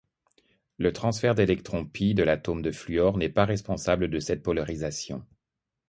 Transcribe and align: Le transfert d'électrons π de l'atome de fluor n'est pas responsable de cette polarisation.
Le 0.79 0.93
transfert 0.93 1.35
d'électrons 1.35 1.85
π 1.85 2.15
de 2.15 2.23
l'atome 2.23 2.63
de 2.63 2.71
fluor 2.71 3.19
n'est 3.19 3.29
pas 3.29 3.45
responsable 3.45 4.07
de 4.07 4.17
cette 4.19 4.41
polarisation. 4.41 5.23